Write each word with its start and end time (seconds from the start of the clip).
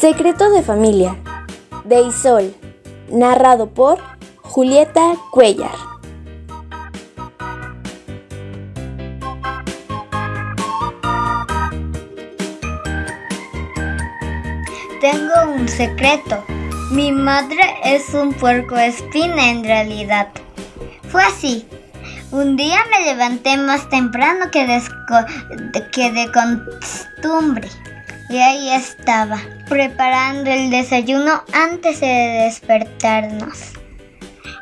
Secreto 0.00 0.48
de 0.48 0.62
familia, 0.62 1.14
de 1.84 2.00
Isol, 2.00 2.54
narrado 3.10 3.68
por 3.68 3.98
Julieta 4.40 5.12
Cuellar. 5.30 5.74
Tengo 15.02 15.34
un 15.54 15.68
secreto. 15.68 16.42
Mi 16.92 17.12
madre 17.12 17.60
es 17.84 18.14
un 18.14 18.32
puerco 18.32 18.78
espina 18.78 19.50
en 19.50 19.64
realidad. 19.64 20.28
Fue 21.10 21.22
así. 21.22 21.68
Un 22.30 22.56
día 22.56 22.78
me 22.90 23.04
levanté 23.04 23.58
más 23.58 23.86
temprano 23.90 24.50
que, 24.50 24.80
que 25.92 26.10
de 26.10 26.32
costumbre. 26.32 27.68
Y 28.30 28.38
ahí 28.38 28.70
estaba, 28.70 29.40
preparando 29.68 30.50
el 30.50 30.70
desayuno 30.70 31.42
antes 31.52 31.98
de 31.98 32.44
despertarnos. 32.44 33.72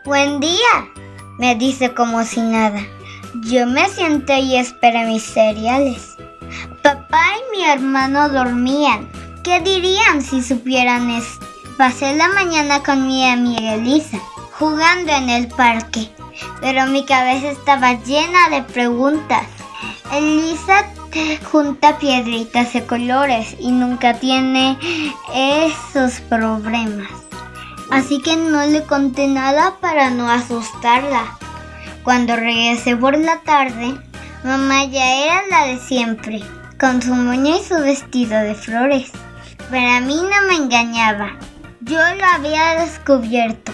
Buen 0.06 0.40
día, 0.40 0.88
me 1.38 1.54
dice 1.54 1.92
como 1.92 2.24
si 2.24 2.40
nada. 2.40 2.80
Yo 3.44 3.66
me 3.66 3.86
siento 3.90 4.34
y 4.34 4.56
esperé 4.56 5.04
mis 5.04 5.22
cereales. 5.22 6.16
Papá 6.82 7.22
y 7.36 7.58
mi 7.58 7.64
hermano 7.66 8.30
dormían. 8.30 9.06
¿Qué 9.44 9.60
dirían 9.60 10.22
si 10.22 10.42
supieran 10.42 11.10
esto? 11.10 11.46
Pasé 11.76 12.16
la 12.16 12.28
mañana 12.28 12.82
con 12.82 13.06
mi 13.06 13.28
amiga 13.28 13.74
Elisa, 13.74 14.18
jugando 14.58 15.12
en 15.12 15.28
el 15.28 15.46
parque, 15.46 16.08
pero 16.62 16.86
mi 16.86 17.04
cabeza 17.04 17.50
estaba 17.50 18.02
llena 18.02 18.48
de 18.48 18.62
preguntas. 18.62 19.46
Elisa 20.10 20.86
junta 21.50 21.98
piedritas 21.98 22.72
de 22.72 22.84
colores 22.84 23.56
y 23.58 23.70
nunca 23.70 24.14
tiene 24.14 24.78
esos 25.34 26.20
problemas. 26.20 27.08
Así 27.90 28.20
que 28.20 28.36
no 28.36 28.66
le 28.66 28.82
conté 28.82 29.28
nada 29.28 29.76
para 29.80 30.10
no 30.10 30.30
asustarla. 30.30 31.38
Cuando 32.02 32.36
regresé 32.36 32.96
por 32.96 33.18
la 33.18 33.40
tarde, 33.40 33.98
mamá 34.44 34.84
ya 34.84 35.24
era 35.24 35.42
la 35.50 35.66
de 35.66 35.78
siempre, 35.78 36.42
con 36.78 37.02
su 37.02 37.14
moño 37.14 37.56
y 37.56 37.64
su 37.64 37.74
vestido 37.82 38.38
de 38.40 38.54
flores. 38.54 39.10
Pero 39.70 39.90
a 39.90 40.00
mí 40.00 40.16
no 40.16 40.48
me 40.48 40.56
engañaba. 40.56 41.36
Yo 41.80 41.98
lo 41.98 42.24
había 42.24 42.80
descubierto. 42.80 43.72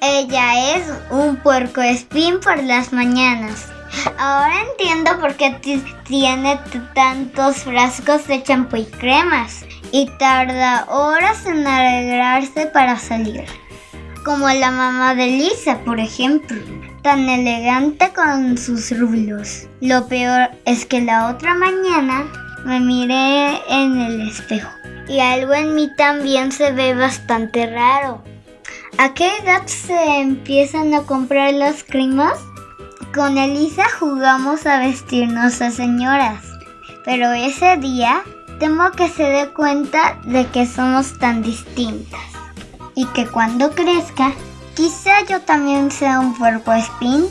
Ella 0.00 0.76
es 0.76 0.92
un 1.10 1.36
puerco 1.36 1.80
espín 1.82 2.40
por 2.40 2.62
las 2.62 2.92
mañanas. 2.92 3.66
Ahora 4.18 4.62
entiendo 4.70 5.18
por 5.20 5.34
qué 5.36 5.56
tiene 6.04 6.60
tantos 6.94 7.56
frascos 7.58 8.26
de 8.26 8.42
champú 8.42 8.76
y 8.76 8.84
cremas 8.84 9.64
y 9.92 10.10
tarda 10.18 10.84
horas 10.88 11.46
en 11.46 11.66
arreglarse 11.66 12.66
para 12.66 12.98
salir. 12.98 13.44
Como 14.24 14.48
la 14.48 14.70
mamá 14.70 15.14
de 15.14 15.26
Lisa, 15.26 15.78
por 15.84 16.00
ejemplo, 16.00 16.60
tan 17.02 17.28
elegante 17.28 18.12
con 18.14 18.58
sus 18.58 18.90
rulos. 18.98 19.66
Lo 19.80 20.06
peor 20.08 20.50
es 20.64 20.84
que 20.84 21.00
la 21.00 21.28
otra 21.28 21.54
mañana 21.54 22.26
me 22.64 22.80
miré 22.80 23.60
en 23.68 24.00
el 24.00 24.28
espejo 24.28 24.70
y 25.08 25.20
algo 25.20 25.54
en 25.54 25.74
mí 25.74 25.90
también 25.96 26.52
se 26.52 26.72
ve 26.72 26.94
bastante 26.94 27.66
raro. 27.66 28.22
¿A 28.98 29.14
qué 29.14 29.30
edad 29.38 29.66
se 29.66 30.20
empiezan 30.20 30.92
a 30.92 31.02
comprar 31.02 31.54
las 31.54 31.84
cremas? 31.84 32.38
Con 33.14 33.38
Elisa 33.38 33.84
jugamos 33.98 34.66
a 34.66 34.80
vestirnos 34.80 35.62
a 35.62 35.70
señoras, 35.70 36.44
pero 37.06 37.32
ese 37.32 37.78
día 37.78 38.22
temo 38.58 38.90
que 38.90 39.08
se 39.08 39.22
dé 39.22 39.48
cuenta 39.48 40.18
de 40.24 40.46
que 40.46 40.66
somos 40.66 41.18
tan 41.18 41.42
distintas 41.42 42.20
y 42.94 43.06
que 43.06 43.26
cuando 43.26 43.70
crezca, 43.70 44.32
quizá 44.74 45.24
yo 45.26 45.40
también 45.40 45.90
sea 45.90 46.20
un 46.20 46.34
puerco 46.34 46.72
espín. 46.74 47.24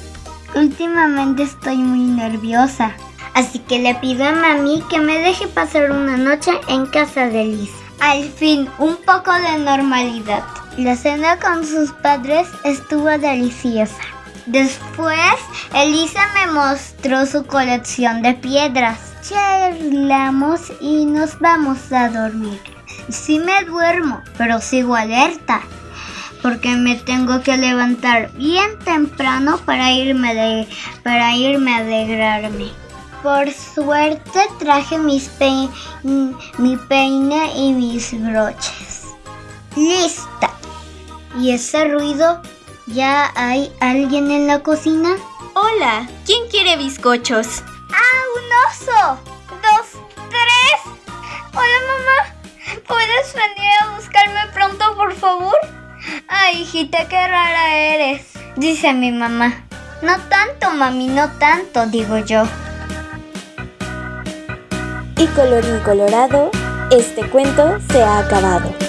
Últimamente 0.55 1.43
estoy 1.43 1.77
muy 1.77 1.99
nerviosa, 1.99 2.93
así 3.35 3.59
que 3.59 3.77
le 3.77 3.93
pido 3.95 4.25
a 4.25 4.31
mami 4.31 4.81
que 4.89 4.99
me 4.99 5.19
deje 5.19 5.47
pasar 5.47 5.91
una 5.91 6.17
noche 6.17 6.51
en 6.69 6.87
casa 6.87 7.27
de 7.27 7.43
Elisa. 7.43 7.77
Al 7.99 8.23
fin, 8.23 8.67
un 8.79 8.95
poco 8.97 9.31
de 9.31 9.59
normalidad. 9.59 10.43
La 10.77 10.95
cena 10.95 11.37
con 11.39 11.65
sus 11.65 11.91
padres 11.91 12.47
estuvo 12.63 13.09
deliciosa. 13.09 14.16
Después, 14.47 15.35
Elisa 15.73 16.21
me 16.33 16.53
mostró 16.53 17.25
su 17.25 17.45
colección 17.45 18.21
de 18.21 18.33
piedras. 18.33 18.97
Charlamos 19.27 20.71
y 20.79 21.05
nos 21.05 21.37
vamos 21.39 21.91
a 21.91 22.07
dormir. 22.07 22.57
Sí 23.09 23.39
me 23.39 23.65
duermo, 23.65 24.21
pero 24.37 24.61
sigo 24.61 24.95
alerta, 24.95 25.59
porque 26.41 26.77
me 26.77 26.95
tengo 26.95 27.41
que 27.41 27.57
levantar 27.57 28.31
bien 28.35 28.79
temprano 28.85 29.57
para 29.65 29.91
irme, 29.91 30.33
de, 30.33 30.67
para 31.03 31.35
irme 31.35 31.73
a 31.73 31.79
alegrarme. 31.79 32.71
Por 33.21 33.51
suerte 33.51 34.39
traje 34.59 34.97
mi 34.97 35.19
peine 36.87 37.51
y 37.53 37.73
mis 37.73 38.13
broches. 38.17 39.07
¡Lista! 39.75 40.51
¿Y 41.37 41.51
ese 41.51 41.83
ruido 41.89 42.41
¿Ya 42.87 43.33
hay 43.35 43.69
alguien 43.81 44.31
en 44.31 44.47
la 44.47 44.63
cocina? 44.63 45.17
Hola, 45.55 46.07
¿quién 46.25 46.47
quiere 46.49 46.77
bizcochos? 46.77 47.61
¡Ah, 47.91 48.23
un 48.37 48.43
oso! 48.65 49.19
¡Dos, 49.49 50.01
tres! 50.29 50.95
Hola, 51.53 51.79
mamá. 51.85 52.81
¿Puedes 52.87 53.33
venir 53.33 53.71
a 53.81 53.93
buscarme 53.93 54.39
pronto, 54.53 54.95
por 54.95 55.13
favor? 55.15 55.57
Ay, 56.29 56.61
hijita, 56.61 57.09
qué 57.09 57.27
rara 57.27 57.75
eres, 57.75 58.25
dice 58.55 58.93
mi 58.93 59.11
mamá. 59.11 59.65
No 60.01 60.17
tanto, 60.29 60.71
mami, 60.71 61.07
no 61.07 61.29
tanto, 61.39 61.87
digo 61.87 62.19
yo. 62.19 62.43
Y 65.17 65.27
colorín 65.27 65.81
colorado, 65.83 66.51
este 66.91 67.29
cuento 67.29 67.79
se 67.91 68.01
ha 68.01 68.19
acabado. 68.19 68.86